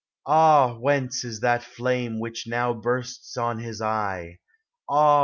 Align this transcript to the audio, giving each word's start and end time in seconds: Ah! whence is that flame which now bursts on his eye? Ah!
Ah! 0.25 0.73
whence 0.79 1.23
is 1.23 1.41
that 1.41 1.61
flame 1.63 2.19
which 2.19 2.47
now 2.47 2.73
bursts 2.73 3.37
on 3.37 3.59
his 3.59 3.83
eye? 3.83 4.39
Ah! 4.89 5.19